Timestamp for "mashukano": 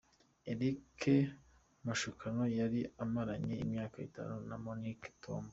1.85-2.43